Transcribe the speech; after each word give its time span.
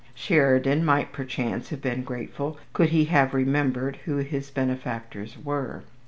Sheridan 0.15 0.83
might 0.83 1.13
perchance 1.13 1.69
have 1.69 1.79
been 1.83 2.01
grateful, 2.01 2.57
could 2.73 2.89
he 2.89 3.05
have 3.05 3.35
remembered 3.35 3.97
who 4.05 4.15
his 4.17 4.49
benefactors 4.49 5.37
were. 5.37 5.83